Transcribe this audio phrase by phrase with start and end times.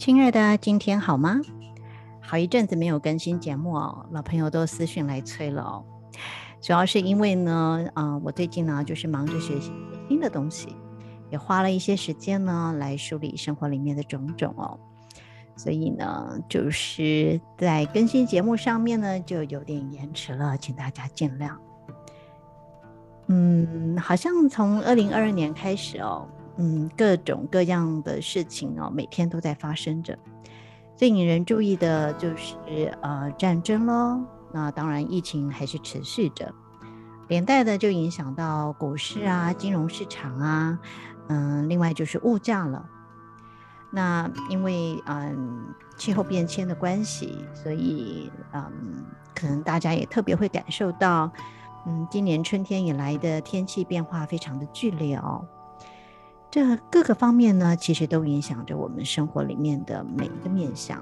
[0.00, 1.42] 亲爱的，今天好吗？
[2.22, 5.84] 好一阵子没有更新节目哦，老朋友都私讯来催了哦。
[6.58, 9.70] 主要是因为呢，啊、我最近呢就是忙着学习
[10.08, 10.74] 新的东西，
[11.30, 14.80] 也花了一些时间呢来梳理生活里面的种种哦，
[15.54, 21.54] 所以呢，就是在更新节目上面呢就有点延迟了，请大家见谅。
[23.26, 26.26] 嗯，好像从二零二二年开始哦。
[26.60, 30.18] 嗯，各种各样的事情哦，每天都在发生着。
[30.94, 34.20] 最引人注意的就是呃战争喽。
[34.52, 36.52] 那当然，疫情还是持续着，
[37.28, 40.78] 连带的就影响到股市啊、金融市场啊。
[41.28, 42.84] 嗯，另外就是物价了。
[43.90, 51.32] 那因为嗯气候变迁的关系，所以嗯可能大家也特别会感受到，
[51.86, 55.42] 嗯今年春天以来的天气变化非常的剧烈哦。
[56.50, 61.00] 这各个方面呢，其实都影响着我们生活里面的每一个面向。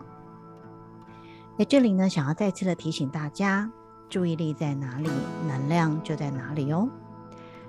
[1.59, 3.71] 在这里呢，想要再次的提醒大家，
[4.11, 5.09] 注意力在哪里，
[5.47, 6.89] 能量就在哪里哦。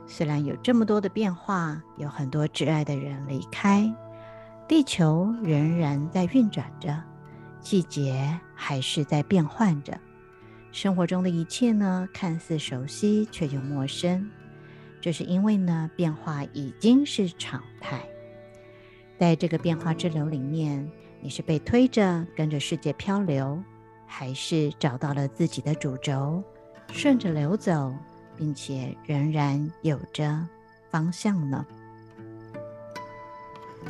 [0.05, 3.89] 虽然有这么多的变化，有很多挚爱的人离开，
[4.67, 7.01] 地球仍然在运转着，
[7.61, 9.97] 季节还是在变换着，
[10.71, 14.29] 生活中的一切呢，看似熟悉，却又陌生。
[15.01, 18.01] 这是因为呢，变化已经是常态。
[19.17, 20.89] 在这个变化之流里面，
[21.21, 23.61] 你是被推着跟着世界漂流，
[24.05, 26.43] 还是找到了自己的主轴，
[26.91, 27.93] 顺着流走，
[28.37, 30.47] 并且仍然有着
[30.89, 31.65] 方向呢？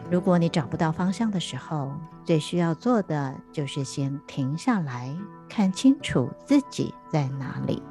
[0.09, 1.91] 如果你找不到方向的时候，
[2.25, 5.15] 最需要做的就是先停下来，
[5.47, 7.81] 看清楚自己在哪里。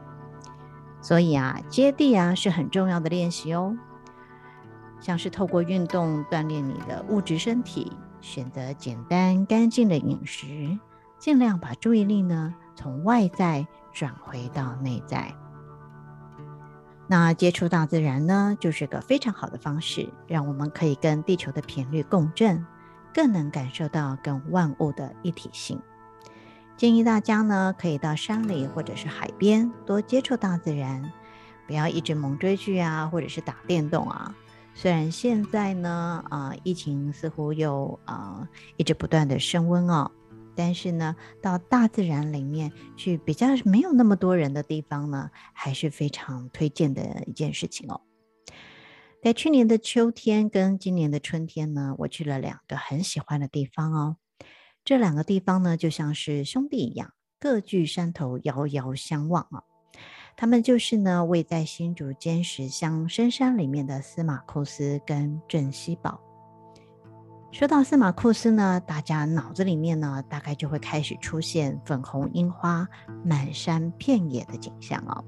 [1.01, 3.77] 所以啊，接地啊是很重要的练习哦。
[5.01, 10.79] 像是透过运动锻炼你的物质身体，选择简单干净的饮食，
[11.19, 15.33] 尽量把注意力呢从外在转回到内在。
[17.07, 22.67] 那接触大自然呢，就是个非常好的方式，让我们可以跟地球的频率共振，
[23.15, 25.81] 更能感受到跟万物的一体性。
[26.79, 31.13] 建议大家呢，可以到山里或者是海边多接触大自然，
[31.67, 34.33] 不要一直猛追剧啊，或者是打电动啊。
[34.75, 40.09] 虽然现在呢，啊、疫情似乎又啊、一直不断的升温哦，
[40.55, 48.01] 但是呢，到大自然里面去比较没有那么多人的地方呢，还是非常推荐的一件事情哦。
[49.21, 54.17] 在去年的秋天跟今年的春天呢，我去了两个很喜欢的地方哦。
[54.89, 59.63] 这两个地方呢，就像是兄弟一样，各据山头，遥遥相望啊。
[60.35, 66.19] 他们就是呢，位在新竹尖石乡深山里面的司马库斯跟镇西堡。
[67.53, 72.89] 说到司马库斯呢，大家脑子里面呢，大概就会开始出现粉红樱花
[73.23, 75.23] 满山遍野的景象哦。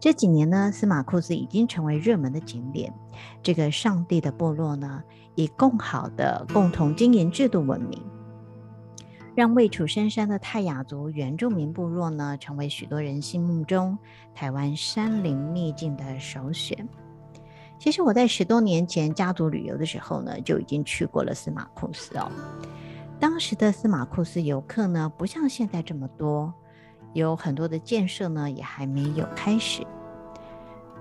[0.00, 2.94] 这几年呢，司马库斯已经成为热门的景点。
[3.42, 5.02] 这个上帝的部落呢，
[5.34, 8.00] 以共好的共同经营制度闻名。
[9.34, 13.98] 让位处深山的泰雅族原住民部落呢，成为许多人心目中
[14.34, 16.86] 台湾山林秘境的首选。
[17.78, 22.30] 其实我在十多年前家族旅游的时候呢，就已经去过了司马库斯哦。
[23.18, 26.52] 当时的司马库斯游客呢，不像现在这么多，
[27.14, 29.82] 有很多的建设呢，也还没有开始。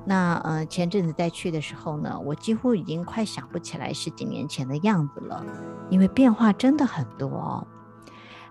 [0.06, 5.46] 那呃，前阵子再去的时候呢，我几乎已经快想不起来十几年前的样子了，
[5.90, 7.68] 因为变化真的很多哦。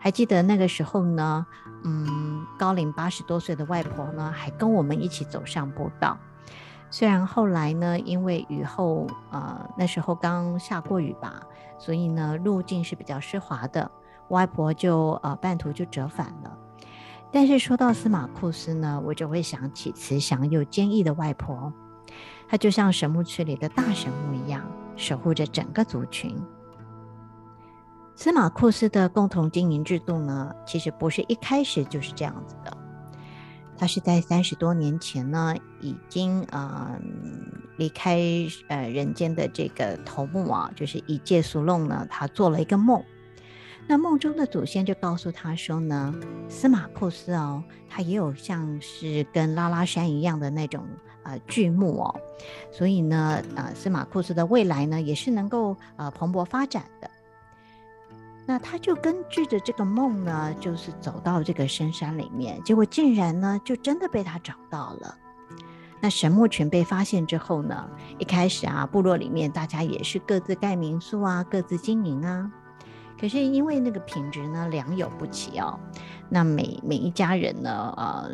[0.02, 1.47] 还记得那个时候呢，
[1.85, 6.17] 嗯，高龄八十多岁的外婆呢，还跟我们一起走上步道。
[6.91, 11.43] 虽然后来呢，因为雨后，呃，那时候刚下过雨吧，
[11.79, 13.88] 所以呢，路径是比较湿滑的，
[14.29, 16.56] 外婆就呃半途就折返了。
[17.31, 21.73] 但是说到司马库斯呢，我就会想起慈祥又坚毅的外婆，
[22.49, 24.64] 她就像神木区里的大神木一样，
[24.97, 26.37] 守护着整个族群。
[28.21, 32.77] 司马库斯的共同经营制度呢，其实不是一开始就是这样子的。
[33.79, 37.01] 他是在三十多年前呢，已经呃
[37.79, 38.21] 离开
[38.69, 43.03] 呃人间的这个头目啊，就是一介苏弄呢，他做了一个梦。
[43.87, 46.15] 那梦中的祖先就告诉他说呢，
[46.47, 50.87] 司马库斯哦，他也有像是跟拉拉山一样的那种
[51.23, 52.21] 呃巨木哦，
[52.71, 57.11] 所以呢，呃，司马库斯的未来呢，也是能够呃蓬勃发展的。
[58.47, 65.17] 那他就根据着这个梦呢，就是走到这个深山里面，结果竟然呢，就真的被他找到了。
[66.01, 67.89] 那神木群被发现之后呢，
[68.19, 72.51] 一开始啊，部落里面大家也是各自盖民宿啊，各自经营啊。
[73.21, 75.79] 可是因为那个品质呢，良莠不齐哦。
[76.29, 78.31] 那每每一家人呢，呃，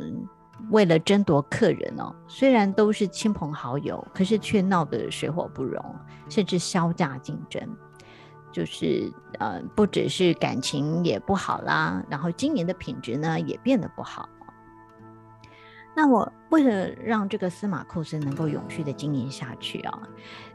[0.70, 5.84] 为了争夺客人哦，虽然都是亲朋好友，可是却闹得水火不容，
[6.28, 7.60] 甚至削价竞争。
[8.56, 14.26] 就是呃，不只是感情也不好啦，然后经营的品质呢也变得不好。
[15.94, 20.08] 那我为了让这个司马库斯能够永续的经营下去啊，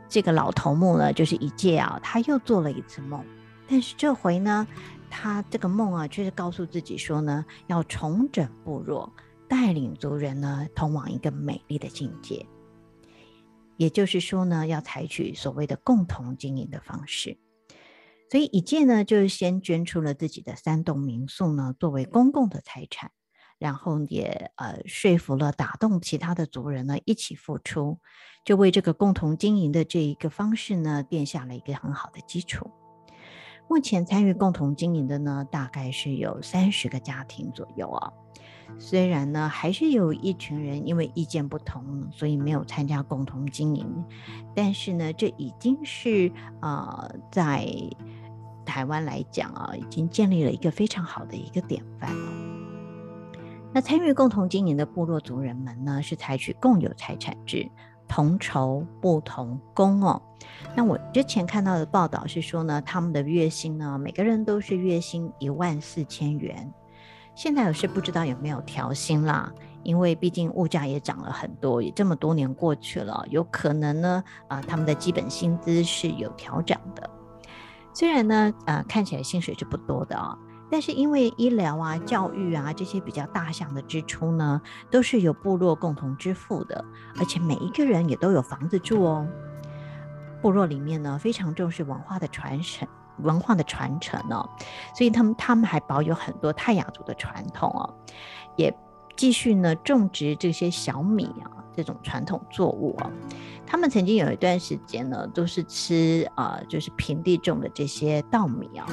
[0.09, 3.23] 这个老头目呢，就是一介啊，他又做了一次梦，
[3.67, 4.67] 但是这回呢，
[5.07, 9.13] 他这个梦啊，却是告诉自己说呢，要重整部落，
[9.47, 12.43] 带领族人呢，通往一个美丽的境界。
[13.77, 17.37] 也就是说呢，要采取所谓的共同经营的方式。
[18.31, 23.11] 所以一介呢，就是先捐出了自己的三栋民宿呢，作为公共的财产，
[23.59, 27.99] 然后也呃说服了打动其他的族人呢，一起付出，
[28.45, 32.71] 就为这个共同经营的这一个方式呢，奠下了一个很好的基础。
[33.67, 38.13] 目前参与共同经营的呢，大概是有三十个家庭左右啊。
[38.79, 44.05] 虽然呢，还是有一群人因为意见不同，所以没有参加共同经营，
[44.55, 46.31] 但是呢，这已经是
[46.61, 47.67] 呃在。
[48.65, 52.31] 台湾来讲啊，已经建立了一个非常好的一个典范了。
[53.73, 57.69] 那参与共同经营的部落族人们呢，是采取共有财产制，
[58.07, 60.21] 同酬不同工哦。
[60.75, 66.69] 那我之前看到的报道是说呢，他们的月薪呢，每个人都是月薪一万四千元。
[67.33, 69.49] 现在我是不知道有没有调薪啦，
[69.83, 77.09] 因为毕竟物价也涨了很多，也这么多年过去了，有可能呢，啊、他们的基本薪资是有调整的。
[77.93, 80.37] 虽然呢，呃，看起来薪水是不多的啊，
[80.69, 86.83] 但是因为医疗啊、教育啊这些比较大项的支出呢，都是由部落共同支付的，
[87.19, 89.27] 而且每一个人也都有房子住哦。
[90.41, 92.87] 部落里面呢，非常重视文化的传承，
[93.19, 94.49] 文化的传承哦，
[94.95, 97.93] 所以他们他们还保有很多泰雅族的传统哦，
[98.55, 98.73] 也
[99.21, 101.61] 继续呢种植这些小米啊。
[101.73, 103.09] 这种传统作物啊，
[103.65, 108.85] 他们曾经有一段时间呢，都是吃啊、就是平地种的这些稻米啊。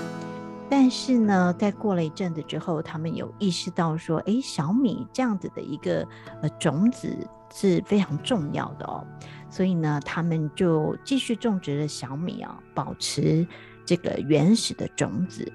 [0.70, 6.06] 但是呢，在过了一阵子之后，他们有意识到说，哎，小米这样子的一个
[6.42, 7.08] 呃种子
[7.52, 9.04] 是非常重要的哦。
[9.50, 13.44] 所以呢，他们就继续种植了小米啊，保持
[13.84, 15.52] 这个原始的种子。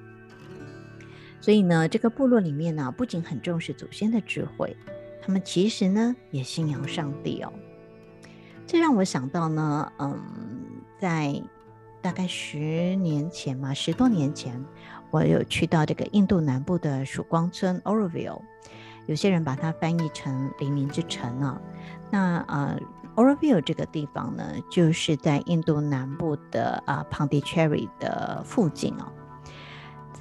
[1.43, 4.77] 所以呢，这个部落里面呢，不仅很重视祖先的智慧。
[5.21, 7.51] 他们其实呢也信仰上帝哦，
[8.65, 10.21] 这让我想到呢，嗯，
[10.97, 11.43] 在
[12.01, 14.63] 大概十年前嘛，十多年前，
[15.11, 18.39] 我有去到这个印度南部的曙光村 Oroville，
[19.05, 21.61] 有些人把它翻译成“黎明之城”啊。
[22.09, 22.79] 那呃
[23.17, 29.11] ，Oroville 这个地方呢，就是在印度南部的啊 Pondicherry 的附近哦。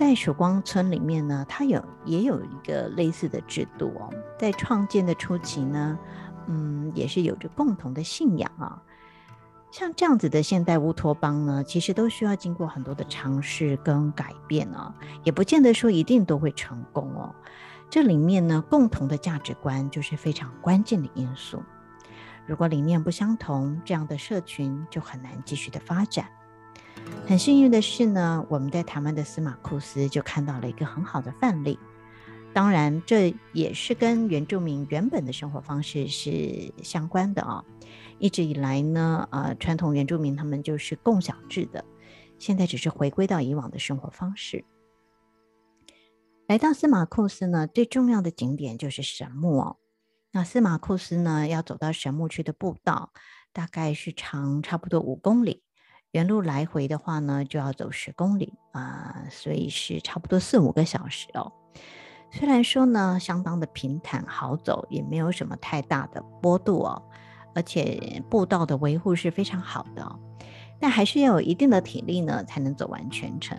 [0.04, 4.12] 在曙光村里面呢，它有也有一个类似的制度哦。
[4.37, 5.97] 在创建的初期呢，
[6.49, 8.82] 嗯，也是有着共同的信仰啊。
[9.71, 14.92] 像这样子的现代乌托邦呢，其实都需要经过很多的尝试跟改变啊，
[15.23, 17.32] 也不见得说一定都会成功哦。
[17.88, 21.62] 这里面呢，共同的价值观就是非常关键的因素。
[22.44, 26.26] 如果理念不相同，这样的社群就很难继续的发展。
[27.26, 31.78] 很幸运的是呢，我们在台湾的司马库斯就看到了一个很好的范例。
[32.52, 37.64] 当然，这也是跟原住民原本的生活方式是相关的啊、
[38.18, 41.82] 一直以来呢，呃，传统原住民他们就是共享制的，
[42.38, 44.64] 现在只是回归到以往的生活方式。
[46.47, 49.76] 来到司马库斯呢，最重要的景点就是神木哦。
[50.32, 53.14] 那司马库斯呢，要走到神木去的步道，
[53.54, 55.62] 大概是长差不多五公里。
[56.12, 61.52] 原路来回的话呢，就要走十公里啊、所以是差不多四五个小时哦。
[62.31, 67.02] 虽然说呢，相当的平坦好走，也没有什么太大的坡度哦，
[67.54, 70.19] 而且步道的维护是非常好的哦，
[70.78, 73.59] 但还是要有一定的体力呢，才能走完全程。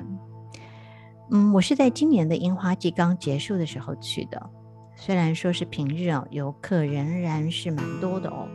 [1.32, 4.50] 嗯，我是在今年的樱花季刚结束的时候去的，
[4.96, 8.48] 虽然说是平日哦，游客仍然是蛮多的哦。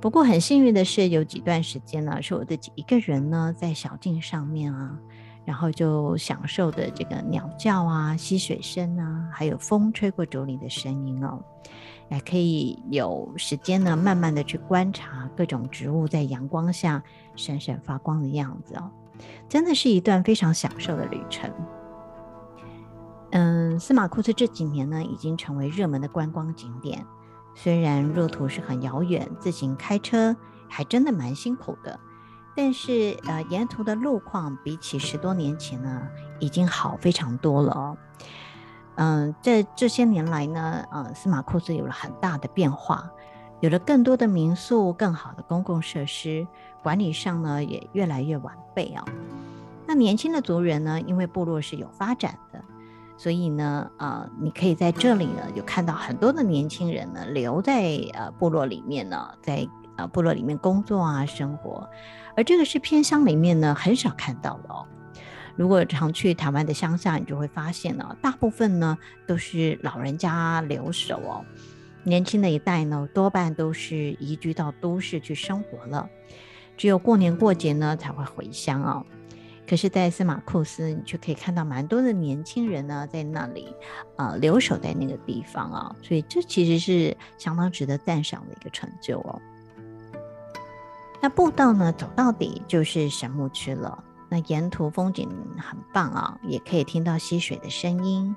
[0.00, 4.98] 不过很幸运的是，有几段时间呢，是我自己一个人呢在小径上面啊，
[5.44, 11.38] 然后就享受的这个鸟叫啊、溪水声啊，还有风吹过竹林的声音哦，
[12.08, 17.02] 也可以有时间呢，慢慢的去观察各种植物在阳光下
[17.36, 18.90] 闪闪发光的样子哦。
[19.50, 21.52] 真的是一段非常享受的旅程。
[23.32, 27.04] 嗯，司马库斯这几年呢，已经成为热门的观光景点。
[27.54, 30.34] 虽然路途是很遥远，自行开车
[30.68, 31.98] 还真的蛮辛苦的，
[32.56, 37.96] 但是呃，沿途的路况比起十多年前呢，已经好非常多了哦。
[38.96, 43.10] 嗯，这这些年来呢，呃，司马库斯有了很大的变化，
[43.60, 46.46] 有了更多的民宿，更好的公共设施。
[46.82, 49.04] 管理上呢，也越来越完备啊。
[49.86, 52.62] 那年轻的族人呢，因为部落是有发展的，
[53.20, 61.86] 所以呢，呃，你可以在这里呢，有看到很多的年轻人呢，留在呃部落里面呢，在呃部落里面工作啊，生活。
[62.34, 64.86] 而这个是偏乡里面呢，很少看到的哦。
[65.54, 68.96] 如果常去台湾的乡下，你就会发现呢，大部分呢
[69.26, 71.44] 都是老人家留守哦，
[72.04, 76.08] 年轻的一代呢，多半都是移居到都市去生活了。
[76.78, 79.04] 只有过年过节呢才会回乡哦。
[79.70, 83.72] 可是，在司马库斯，你却可以看到蛮多的年轻人呢，在那里
[84.16, 89.40] 呃留守在那个地方啊，所以这其实是相当值得赞赏的一个成就哦。
[91.20, 94.02] 那步道呢，走到底就是神木区了。
[94.28, 98.34] 那沿途风景很棒啊，也可以听到溪水的声音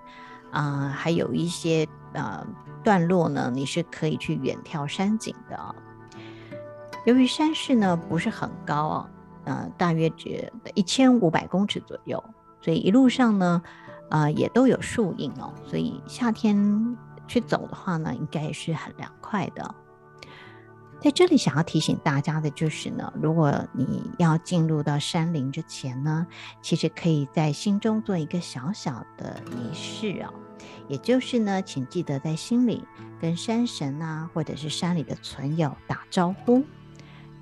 [0.52, 2.46] 啊，呃，还有一些呃
[2.84, 5.74] 段落呢，你是可以去远眺山景的啊。
[7.06, 9.10] 由于山势呢不是很高哦，
[9.46, 12.24] 呃，大约只一千五百公尺左右，
[12.62, 13.62] 所以一路上呢，
[14.10, 16.98] 呃，也都有树荫哦，所以夏天
[17.28, 19.76] 去走的话呢，应该也是很凉快的。
[21.02, 26.26] 在这里想要提醒大家的就是呢，如果你要进入到山林之前呢，
[26.62, 30.34] 其实可以在心中做一个小小的仪式哦，
[30.88, 32.86] 也就是呢，请记得在心里
[33.20, 36.64] 跟山神啊，或者是山里的存友打招呼。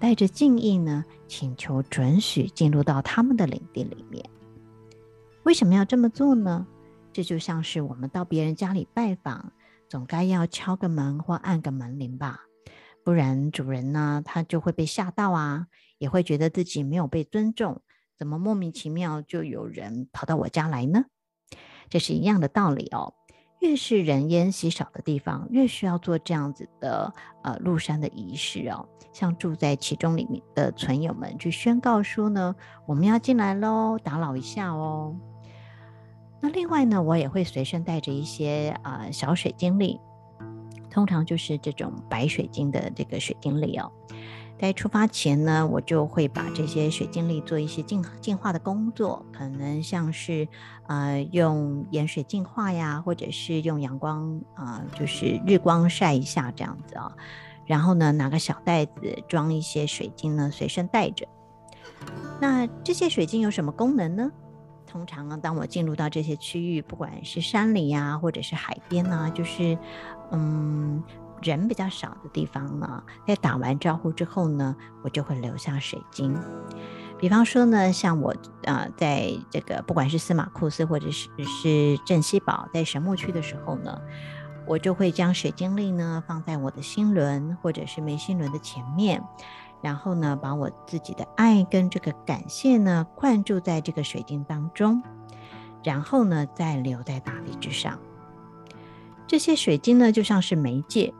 [0.01, 4.27] 带着敬意呢，请求准许进入到他们的领地里面。
[5.43, 6.65] 为什么要这么做呢？
[7.13, 9.53] 这就像是我们到别人家里拜访，
[9.87, 12.39] 总该要敲个门或按个门铃吧，
[13.03, 15.67] 不然主人呢，他就会被吓到啊，
[15.99, 17.79] 也会觉得自己没有被尊重。
[18.17, 21.05] 怎么莫名其妙就有人跑到我家来呢？
[21.89, 23.13] 这是一样的道理哦。
[23.61, 27.13] 越是人烟稀少的地方，越需要做这样子的
[27.43, 28.87] 呃入山的仪式哦。
[29.13, 35.15] 像住在其中里面的存友们去宣告说呢，我们要进来喽，打扰一下哦。
[36.39, 39.99] 那另外呢，我也会随身带着一些呃小水晶粒，
[40.89, 43.91] 通常就是这种白水晶的这个水晶粒哦。
[44.61, 50.47] 在出发前呢，我就会把这些水晶粒做一些净净化的工作，可能像是
[50.85, 57.11] 呃用盐水净化呀，或者是用阳光啊、呃，就是日光晒一下这样子啊、
[57.65, 61.27] 然后呢，拿个小袋子装一些水晶呢，随身带着。
[62.39, 64.31] 那这些水晶有什么功能呢？
[64.85, 69.75] 通常呢，当我进入到这些区域，不管是山里呀，或者是海边呢，就是
[70.31, 71.03] 嗯。
[71.41, 76.37] 人比较少的地方呢，在打完招呼之后呢，我就会留下水晶。
[77.17, 84.01] 比方说呢，像我啊、在这个不管是司马库斯或者是是镇西堡，在神木区的时候呢，
[84.65, 89.23] 我就会将水晶粒呢放在我的心轮或者是眉心轮的前面，
[89.83, 95.03] 然后呢，把我自己的爱跟这个感谢呢灌注在这个水晶当中，
[95.83, 97.99] 然后呢，再留在大地之上。
[99.27, 101.13] 这些水晶呢，就像是媒介。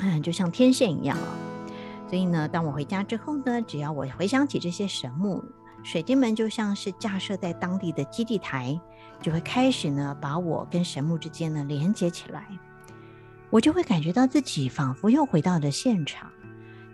[0.00, 1.36] 嗯，就像天线一样啊。
[2.08, 5.44] 所以呢，当我回家之后呢，只要我回想起这些神木，
[5.82, 8.80] 水晶门就像是架设在当地的基地台，
[9.20, 12.46] 就会开始呢把我跟神木之间呢连接起来。
[13.50, 16.30] 我就会感觉到自己仿佛又回到了现场，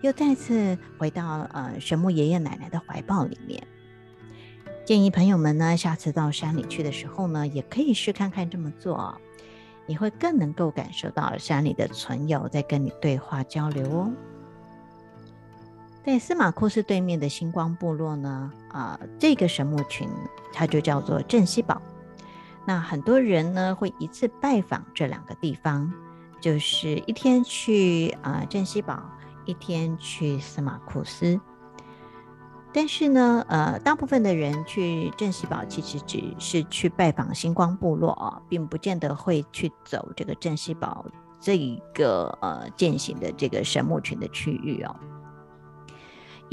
[0.03, 3.63] 又再次回到呃神木爷爷奶奶的怀抱里面。
[4.85, 9.21] 建议朋友们呢，下次到山里去的时候呢，也可以试看看这么做。
[9.87, 14.13] 你会更能够感受到山里的存有在跟你对话交流哦。
[16.05, 20.09] 在司马库斯对面的星光部落呢，啊、这个神木群
[20.53, 21.81] 它就叫做镇西堡。
[22.67, 25.93] 那很多人呢会一次拜访这两个地方，
[26.41, 29.03] 就是一天去啊镇西堡，
[29.45, 31.41] 一天去司马库斯。
[32.75, 41.07] 但是呢，呃，大部分的人去镇西堡其实只是去拜访星光部落啊，并不见得会去走这个镇西堡
[41.39, 44.97] 这一个呃践行的这个神木群的区域哦。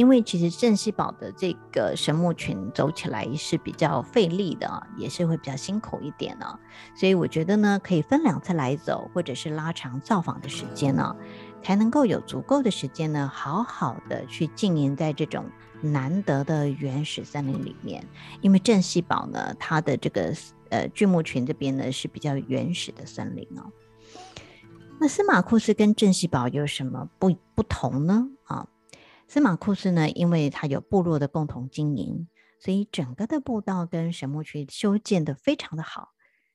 [0.01, 6.57] 因为其实镇西堡的这个神木群走起来是比较费力的，也是会比较辛苦一点呢。
[6.95, 11.15] 所以我觉得呢，可以分两次来走，或者是拉长造访的时间呢，
[11.61, 15.45] 才能够有足够的时间呢，好好的去经营在这种。
[15.83, 18.03] 难得的原始森林里面，
[18.41, 20.31] 因为镇西堡呢，它的这个
[20.69, 23.65] 呃巨木群这边呢是比较原始的森林哦。
[24.99, 28.27] 那司马库斯跟镇西堡有什么不不同呢？
[29.31, 32.27] 司马库斯呢，因为他有部落的共同经营，
[32.59, 36.09] 所以整个的步道跟神木区修建得非常的好，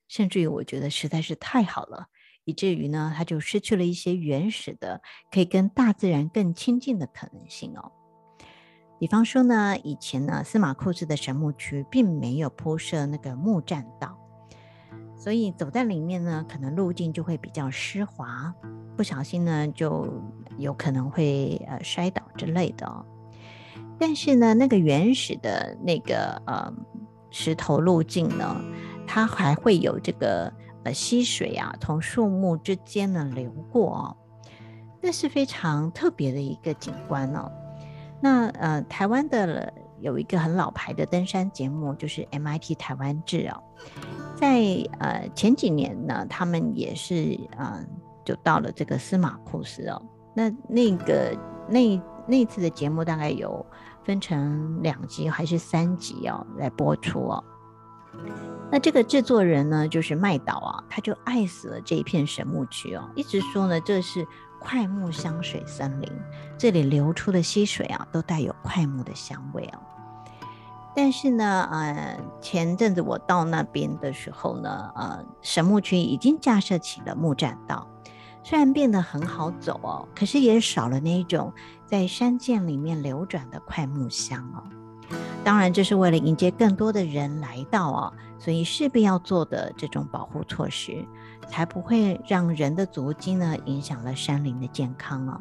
[0.07, 2.05] 甚至于我觉得实在是太好了，
[2.43, 7.91] 以至于呢，他就失去了一些原始的可以跟大自然更亲近的可能性哦。
[8.99, 14.19] 比方说呢，以前呢，司马库斯的神木区并没有铺设那个木栈道，
[15.17, 18.53] 所以走在里面呢，可能路径就会比较湿滑，
[18.95, 20.07] 不小心呢，就
[20.57, 23.05] 有可能会呃摔倒之类的。
[23.99, 26.71] 但是呢，那个原始的那个呃
[27.31, 28.61] 石头路径呢，
[29.07, 34.17] 它还会有这个呃溪水啊，从树木之间呢流过哦，
[35.01, 37.51] 那是非常特别的一个景观哦。
[38.21, 43.63] 那呃，台湾的有一个很老牌的登山节目，就是 MIT 台湾志哦，
[44.37, 44.61] 在
[44.99, 47.83] 呃前几年呢，他们也是呃
[48.23, 50.01] 就到了这个司马库斯哦。
[50.33, 51.35] 那那个
[51.67, 53.65] 那那次的节目大概有
[54.05, 57.43] 分成两集还是三集哦来播出哦。
[58.71, 64.25] 那这个制作人呢，就是麦岛啊，他就爱死了这一片神木区哦，一直说呢这是。
[64.59, 66.11] 快木香水森林，
[66.57, 69.79] 这里流出的溪水啊，都带有快木的香味哦。
[70.99, 77.87] 但是呢，呃，前阵子我到那边的时候呢，呃，神木区已经架设起了木栈道，
[78.41, 81.53] 虽然变得很好走哦，可是也少了那一种
[81.85, 84.63] 在山涧里面流转的快木香哦。
[85.43, 91.05] 当然，这是为了迎接更多的人来到哦，所以势必要做的这种保护措施。
[91.47, 95.39] 才不会让人的足迹呢影响了山林的健康哦。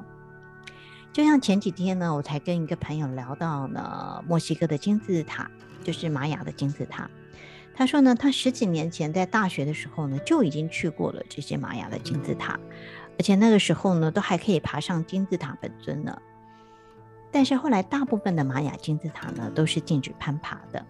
[1.16, 5.50] 就像前几天呢，我才跟一个朋友聊到呢，墨西哥的金字塔，
[5.82, 7.08] 就是玛雅的金字塔。
[7.74, 12.60] 他说呢，他十几年前在大学的时候呢，就已经去过了这些玛雅的金字塔，
[13.18, 16.20] 而且那个时候呢，都还可以爬上金字塔本尊呢。
[17.32, 20.84] 但是后来，大部分的玛雅金字塔呢，都是禁止攀爬的，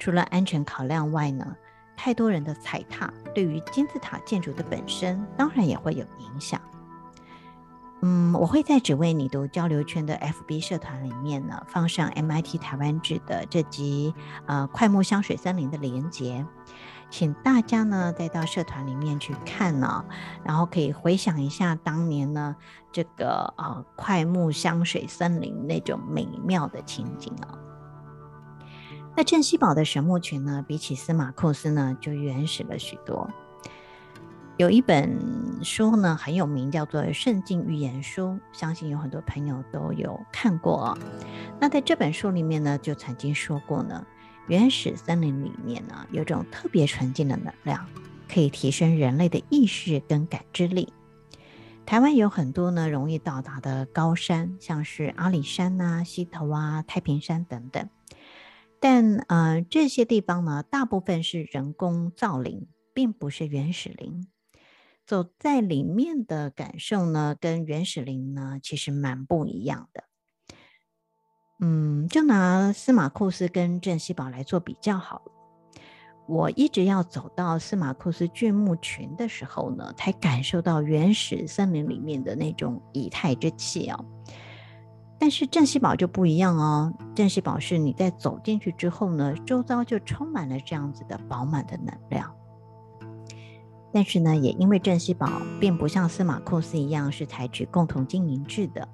[0.00, 1.56] 除了安全考量外呢。
[1.96, 6.60] 太多人的踩踏，对于金字塔建筑的本身，当然也会有影响。
[8.06, 14.14] 嗯，我会在只为你读交流圈的 FB 社团里面呢，放上 MIT 台湾制的这集
[14.44, 16.44] 呃快木香水森林的连结，
[17.08, 20.04] 请大家呢再到社团里面去看呢，
[20.44, 22.54] 然后可以回想一下当年呢
[22.92, 27.56] 这个呃快木香水森林那种美妙的情景啊。
[29.16, 33.30] 那镇西堡的神木群呢，比起司马库斯呢，就原始了许多。
[34.56, 35.18] 有一本
[35.64, 40.96] 书呢很有名，叫做《圣经预言书》，相信有很多朋友都有看过。
[41.60, 44.06] 那在这本书里面呢，就曾经说过呢，
[44.46, 47.84] 原始森林里面呢，有种特别纯净的能量，
[48.32, 50.92] 可以提升人类的意识跟感知力。
[51.84, 57.88] 台湾有很多呢容易到达的高山，像是阿里山啊、溪头啊、太平山等等。
[58.78, 64.28] 但呃，这些地方呢，大部分是人工造林，并不是原始林。
[65.06, 70.04] 走在里面的感受呢，跟原始林呢，其实蛮不一样的。
[71.60, 75.32] 嗯，就拿司马库斯跟镇西堡来做比较好了。
[76.26, 84.04] 我一直要走到司马库斯巨木群的时候呢，才感受到原始森林里面的那种以太之气哦。
[85.18, 92.34] 但是镇西堡就不一样哦，镇西堡是你在走进去之后呢，周遭就充满了这样子的饱满的能量。
[93.94, 98.88] 但是呢，也因为镇西堡并不像司马库斯一样是采取共同经营制的，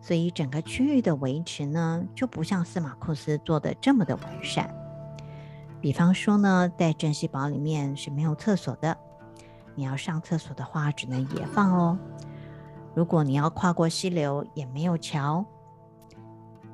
[0.00, 4.74] 所以整个区域的维持呢，就不像司马库斯做的这么的完善。
[5.82, 8.96] 比方说呢，在镇西堡里面是没有厕所的，
[9.74, 11.98] 你要上厕所的话，只能野放哦。
[12.94, 15.44] 如果你要跨过溪流，也没有桥。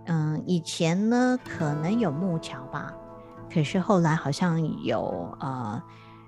[0.04, 2.94] 嗯，以前呢可能有木桥吧，
[3.52, 5.82] 可是后来好像有呃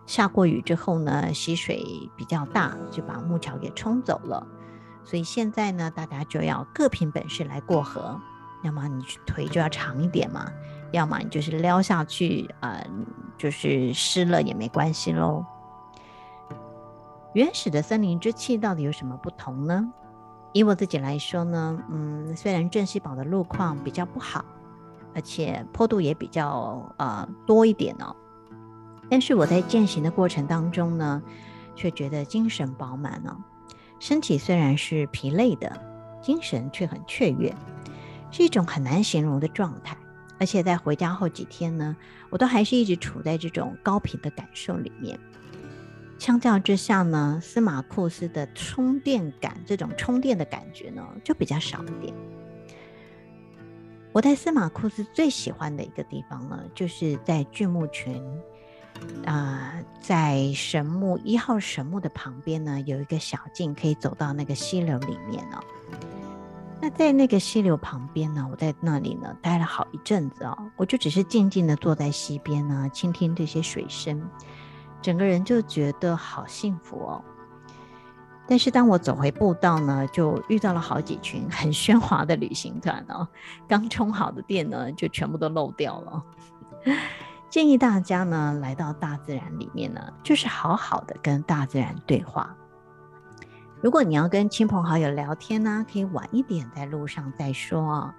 [0.06, 1.84] 下过雨之后呢，溪水
[2.16, 4.46] 比较大，就把木桥给冲走了。
[5.04, 8.20] 所以现在呢，大家就要各凭本事来过河。
[8.62, 10.46] 要么你腿就要长一点嘛，
[10.92, 12.86] 要么你就是撩下去，呃，
[13.38, 15.42] 就是湿了也没关系喽。
[17.32, 19.90] 原始的森林之气到底有什么不同呢？
[20.52, 24.44] 以我自己来说呢，嗯，虽然镇西堡的路况比较不好，
[25.14, 28.14] 而且坡度也比较呃多一点哦，
[29.10, 31.20] 但是我在践行的过程当中呢，
[31.74, 33.36] 却觉得精神饱满哦，
[33.98, 35.70] 身体虽然是疲累的，
[36.22, 37.54] 精神却很雀跃，
[38.30, 39.96] 是一种很难形容的状态。
[40.38, 41.94] 而且在回家后几天呢，
[42.30, 45.18] 我都还是一直处在这种高频的感受里面。
[46.18, 52.14] 相较之下呢，司马库斯的充电感，这种充电的感觉呢，就比较少一点。
[54.12, 58.22] 我在司马库斯最喜欢的一个地方呢，就是在巨木群
[59.26, 65.62] 啊、在神木一号神木的旁边呢，有一个小径可以走到那个溪流里面哦。
[66.80, 74.20] 那在那个溪流旁边呢，我在那里呢待了好一阵子哦，我就只是静静的坐在溪边呢，倾听这些水声。
[75.02, 77.24] 整个人就觉得好幸福哦，
[78.46, 83.28] 但是当我走回步道呢，就遇到了好几群很喧哗的旅行团哦。
[83.68, 86.24] 刚充好的电呢，就全部都漏掉了。
[87.50, 92.56] 建议大家呢，来到大自然里面呢，就是好好的跟大自然对话。
[93.82, 98.14] 如果你要跟亲朋好友聊天呢，可以晚一点在路上再说。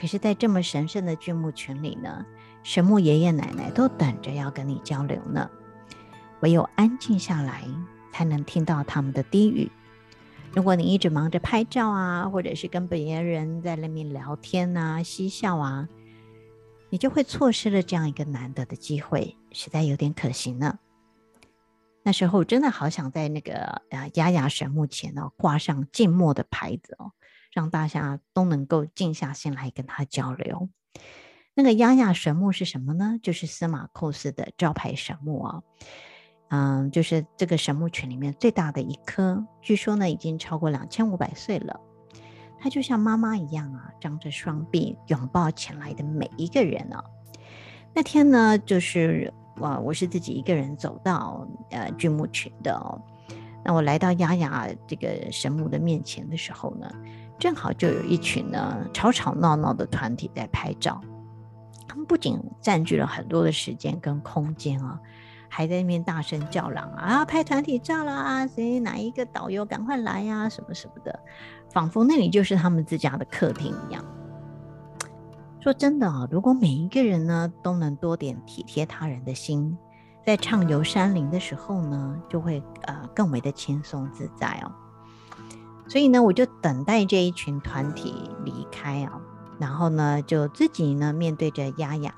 [0.00, 2.24] 可是，在这么神圣的巨木群里呢，
[2.62, 5.50] 神木爷爷奶奶都等着要跟你交流呢。
[6.40, 7.64] 唯有安静下来，
[8.10, 9.70] 才能听到他们的低语。
[10.54, 15.88] 如果你一直忙着拍照啊，或者是跟别人在那边聊天啊、嬉笑啊，
[16.92, 20.78] 你就会错失了这样一个难得的机会，实在有点可惜呢。
[22.02, 27.12] 那时候真的好想在那个呃丫丫神木前哦挂上静默的牌子哦，
[27.50, 30.68] 让大家都能够静下心来跟他交流。
[31.54, 33.18] 那个丫丫神木是什么呢？
[33.22, 35.62] 就是司马库斯的招牌神木啊。
[36.50, 41.80] 嗯，就是这个神木群里面最大的一棵，据说呢已经超过两千五百岁了。
[42.62, 47.02] 他就像妈妈一样啊，张着双臂拥抱前来的每一个人啊。
[47.92, 53.02] 那天呢，就是我我是自己一个人走到呃巨木群的哦。
[53.64, 56.88] 那我来到丫丫这个神木的面前的时候呢，
[57.36, 61.00] 正好就有一群呢吵吵闹闹的团体在拍照。
[61.88, 65.00] 他们不仅占据了很多的时间跟空间啊。
[65.54, 68.46] 还在那边大声叫嚷啊，拍团体照啦！
[68.46, 70.48] 谁哪一个导游赶快来呀？
[70.48, 71.20] 什么什么的，
[71.70, 74.02] 仿佛那里就是他们自家的客厅一样。
[75.60, 79.76] 说真的啊，如果每一个人呢都能多点体贴他人的心，
[80.24, 84.72] 在畅游山林的时候呢，就会呃更为的轻松自在哦。
[85.86, 89.20] 所以呢，我就等待这一群团体离开啊，
[89.60, 92.14] 然后呢，就自己呢面对着丫丫。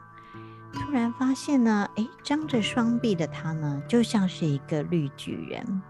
[0.74, 5.82] 突然发现呢，诶，张着双臂的他呢，就像是一个绿巨人。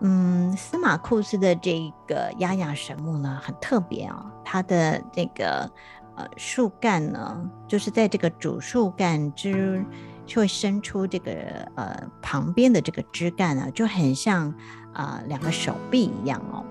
[0.00, 5.70] 嗯，司马库斯的这个丫丫神木呢，很特别啊、哦，它的这个
[6.16, 9.84] 呃树干呢，就是在这个主树干之
[10.24, 11.32] 就会伸出这个
[11.74, 14.48] 呃旁边的这个枝干呢，就很像
[14.92, 16.64] 啊、呃、两个手臂一样哦。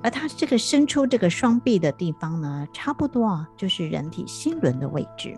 [0.00, 5.36] 而它这个伸出这个双臂的地方呢，差不多啊，就是人体心轮的位置。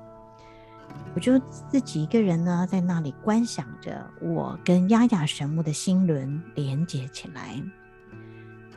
[1.13, 1.37] 我就
[1.69, 7.61] 自己一个人呢，在那里观想着我跟丫丫神木的心轮连接起来。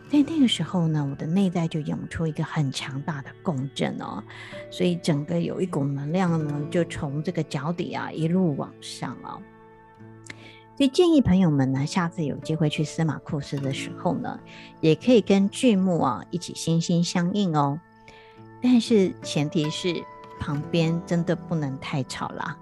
[0.09, 4.23] 在那个时候呢，我的内在就涌出一个很强大的共振哦，
[4.71, 9.39] 所以整个有一股能量呢，就从这个脚底啊一路往上哦。
[10.75, 14.39] 所以建议朋友们呢，下次有机会去司马库斯的时候呢，
[14.81, 17.79] 也可以跟巨木啊一起心心相印哦。
[18.59, 20.03] 但是前提是。
[20.43, 22.57] 旁边真的不能太吵了。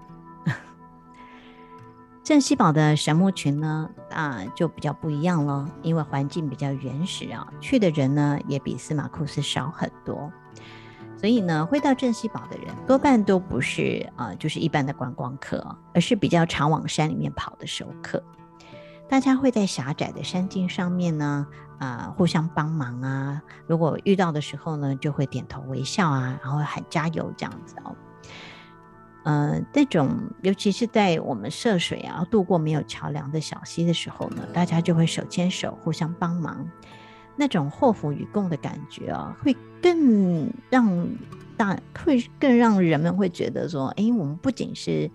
[2.22, 10.30] 镇西堡的神木群呢，啊，就比较不一样了，因为环境比较原始啊，去的人呢也比司马库斯少很多，
[11.16, 18.22] 所以呢，会到镇西堡的人多半都不是啊，就是一般的观光客，而是比较常往山里面跑的熟客。
[19.12, 21.46] 大家会在狭窄的山径上面呢，
[21.78, 23.42] 啊、互相帮忙啊。
[23.66, 27.94] 如果遇到的时候呢，就会点头微笑啊，然后喊加油这样子哦。
[29.24, 36.66] 呃，这种尤其是在我们涉水啊，渡过没有桥梁的小溪的时候呢，大家就会手牵手互相帮忙，
[37.36, 41.06] 那种祸福与共的感觉啊，会更让
[41.58, 45.10] 大会更让人们会觉得说，哎，我们不仅是。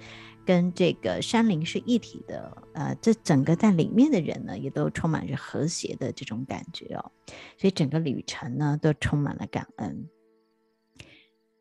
[0.47, 7.11] 跟这个山林是一体的，呃，这整个在里面的人呢，也都充满着和谐的这种感觉哦，
[7.57, 10.07] 所以整个旅程呢，都充满了感恩。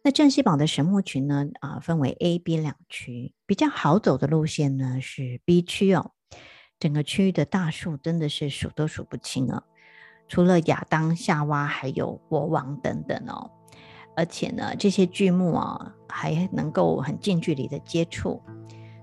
[0.04, 6.12] 那镇西堡的神木群呢，啊，分为 A、B 两区，比较好走的路线呢是 B 区哦。
[6.78, 9.64] 整个区域的大树真的是数都数不清啊，
[10.28, 13.50] 除了亚当、夏娃，还有国王等等哦。
[14.16, 18.40] 而且呢，这些巨木啊，还能够很近距离的接触。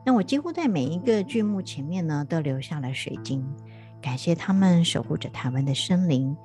[0.04, 3.45] 那我几乎在每一个巨木前面呢，都留下了水晶，
[4.02, 6.36] 感谢他们守护着台湾的森林，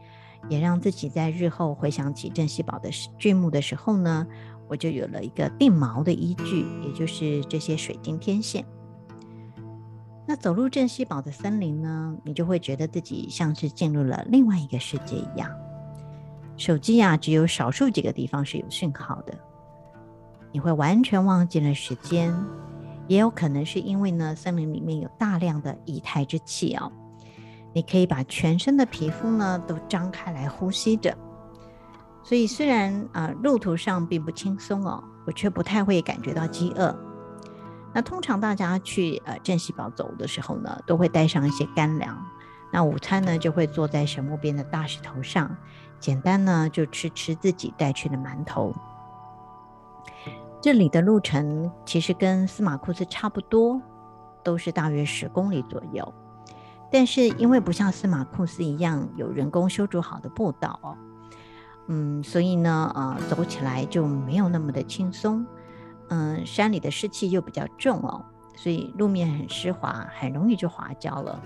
[0.49, 4.27] 也让自己在日后回想起镇西堡的巨木的时候呢，
[4.69, 8.65] 我就有了一个定锚的依据，也就是这些水晶天线。
[10.27, 15.51] 那走入镇西堡的森林呢，你就会觉得自己像是进入了另外一个世界一样。
[16.59, 19.33] 手机啊，只有少数几个地方是有讯号的，
[20.53, 22.37] 你会完全忘记了时间。
[23.07, 26.93] 也有可能是因为呢，森林里面有大量的液态之气哦，
[27.73, 31.17] 你可以把全身的皮肤呢都张开来呼吸着，
[32.23, 36.95] 所以虽然啊、路途上并不轻松哦，我却不太会感觉到饥饿。
[37.95, 42.23] 那通常大家去呃镇西堡走的时候呢，都会带上一些干粮，
[42.71, 45.57] 那午餐呢就会坐在神木边的大石头上，
[46.01, 48.73] 简单呢就吃吃自己带去的馒头。
[50.61, 53.81] 这里的路程其实跟司马库斯差不多，
[54.43, 56.13] 都是大约十公里左右。
[56.91, 60.97] 但是因为不像司马库斯一样有人工修筑好的步道，
[61.87, 65.47] 嗯，所以呢，呃，走起来就没有那么的轻松。
[66.09, 68.25] 嗯，山里的湿气又比较重哦，
[68.57, 71.41] 所以路面很湿滑，很容易就滑跤了。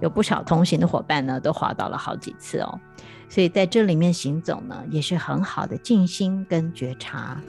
[0.00, 2.80] 有不少同行的伙伴呢，都滑倒了好几次哦。
[3.28, 7.40] 所以在这里面行走呢，也是很好的静心跟觉察。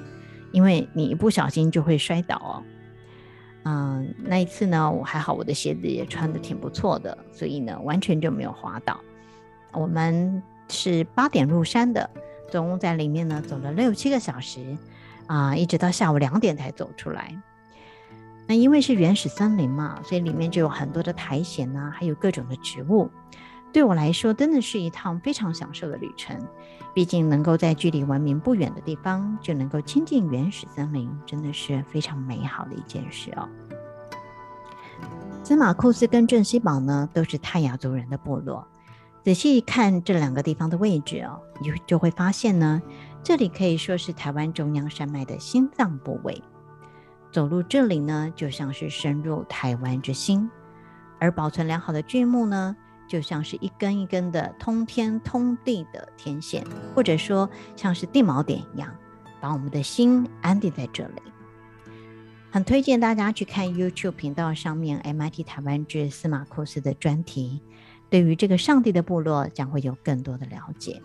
[0.51, 2.63] 因为你一不小心就会摔倒哦，
[3.63, 8.99] 嗯，那一次呢，我还好，我的鞋子也穿的挺不错的，所以呢，完全就没有滑倒。
[9.73, 12.09] 我们是八点入山的，
[12.49, 14.77] 总共在里面呢走了六七个小时，
[15.27, 17.39] 啊，一直到下午两点才走出来。
[18.47, 23.11] 那因为是原始森林嘛，所以里面就有很多的苔藓啊，还有各种的植物。
[23.77, 26.35] 对我来说，真的是一趟非常享受的旅程。
[26.95, 33.47] 毕竟能够在距离文明不远的地方，就能够亲近原始森林，真的是非常美好的一件事哦。
[35.43, 38.67] 司马库斯跟镇西堡呢，都是泰雅族人的部落。
[39.23, 42.81] 仔细一看这两个地方的位置哦，你就会发现呢，
[43.21, 46.41] 这里可以说是台湾中央山脉的心脏部位。
[47.31, 50.49] 走入这里呢，就像是深入台湾之心。
[51.19, 52.75] 而保存良好的巨木呢，
[53.07, 58.93] 就像是一根一根的通天通地的天线，或者说像是地锚点一样，
[59.39, 61.21] 把我们的心安定在这里。
[62.49, 67.61] 很推荐大家去看 YouTube 频道上面 MIT 台湾之司马库斯的专题，
[68.09, 71.01] 对于这个上帝的部落将会有更多的了解。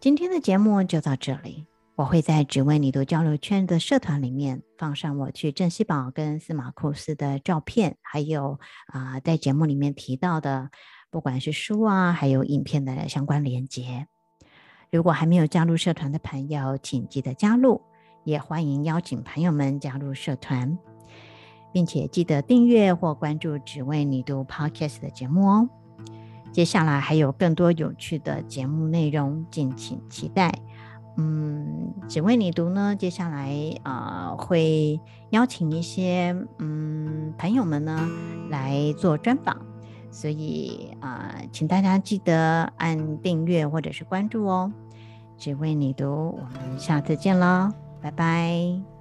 [0.00, 1.66] 今天的节目就到这里。
[1.98, 10.70] 我会在只为你读交流圈的社团里面放上我去镇西堡跟司马库斯的照片，还有啊、在节目里面提到的，
[11.10, 14.06] 不管是书啊，还有影片的相关连接。
[14.92, 17.82] 如果还没有加入社团的朋友，请记得加入，
[18.22, 20.78] 也欢迎邀请朋友们加入社团，
[21.72, 25.68] 并且记得订阅或关注只为你读 Podcast 的节目哦。
[26.52, 30.54] 接下来还有更多有趣的节目内容，敬请期待。
[31.20, 32.94] 嗯，只为你读呢。
[32.96, 33.52] 接下来
[33.82, 34.98] 啊、会
[35.30, 38.08] 邀请一些嗯朋友们呢
[38.50, 39.56] 来做专访，
[40.12, 44.72] 所以啊、请大家记得按订阅或者是关注哦。
[45.36, 47.68] 只为你读，我们下次见喽，
[48.00, 48.97] 拜拜。